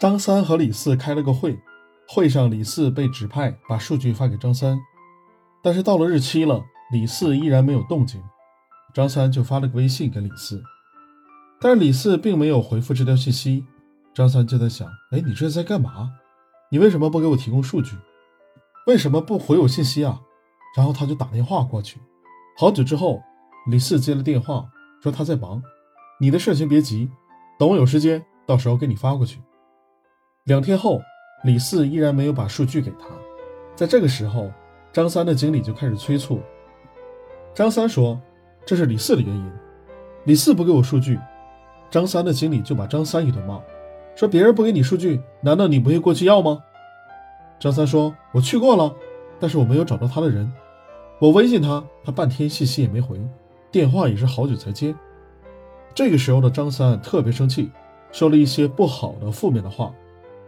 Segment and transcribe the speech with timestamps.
[0.00, 1.60] 张三和李四开了个会，
[2.08, 4.80] 会上李四被指派把数据发给张三，
[5.62, 8.18] 但是到了日期了，李四依然没有动静，
[8.94, 10.62] 张三就发了个微信给李四，
[11.60, 13.66] 但是李四并没有回复这条信息，
[14.14, 16.10] 张三就在想：哎，你这是在干嘛？
[16.70, 17.94] 你为什么不给我提供数据？
[18.86, 20.18] 为什么不回我信息啊？
[20.74, 22.00] 然后他就打电话过去，
[22.56, 23.20] 好久之后，
[23.66, 24.66] 李四接了电话，
[25.02, 25.62] 说他在忙，
[26.18, 27.10] 你的事情别急，
[27.58, 29.38] 等我有时间，到时候给你发过去。
[30.44, 31.02] 两天后，
[31.44, 33.08] 李四依然没有把数据给他。
[33.76, 34.50] 在这个时候，
[34.90, 36.40] 张三的经理就开始催促。
[37.54, 38.18] 张三说
[38.64, 39.52] ：“这是李四的原因，
[40.24, 41.18] 李四不给我数据。”
[41.90, 43.60] 张三的经理就把张三一顿骂，
[44.16, 46.64] 说：“别人不给你数据，难道你不会过去要吗？”
[47.60, 48.94] 张三说：“我去过了，
[49.38, 50.50] 但是我没有找到他的人。
[51.18, 53.20] 我微信他，他半天信息也没回，
[53.70, 54.94] 电话也是好久才接。”
[55.94, 57.70] 这个时候的张三特别生气，
[58.10, 59.92] 说了一些不好的、负面的话。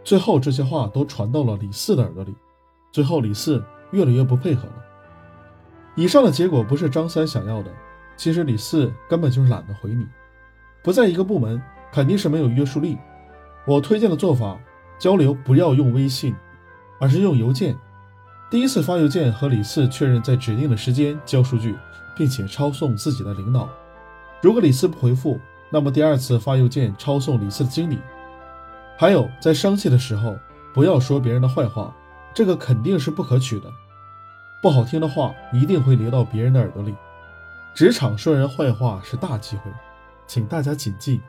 [0.03, 2.35] 最后这些话都传到了李四的耳朵里，
[2.91, 4.75] 最后李四越来越不配合了。
[5.95, 7.71] 以上的结果不是张三想要的，
[8.17, 10.05] 其实李四根本就是懒得回你。
[10.83, 11.61] 不在一个部门
[11.91, 12.97] 肯定是没有约束力。
[13.65, 14.59] 我推荐的做法，
[14.99, 16.35] 交流不要用微信，
[16.99, 17.77] 而是用邮件。
[18.51, 21.75] 第一次发邮件和李四确认在指定的时间交数据，
[22.17, 23.69] 并且抄送自己的领导。
[24.41, 25.39] 如果李四不回复，
[25.69, 27.97] 那么第二次发邮件抄送李四的经理。
[29.03, 30.39] 还有，在生气的时候，
[30.73, 31.93] 不要说别人的坏话，
[32.33, 33.69] 这个肯定是不可取的。
[34.61, 36.95] 不好听的话一定会流到别人的耳朵里。
[37.75, 39.69] 职场说人坏话是大忌讳，
[40.25, 41.19] 请大家谨记。